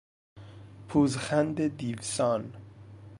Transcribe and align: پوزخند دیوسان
پوزخند 0.87 1.67
دیوسان 1.77 2.53